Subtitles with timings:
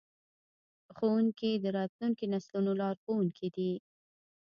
[0.95, 3.71] ښوونکي د راتلونکو نسلونو لارښوونکي دي.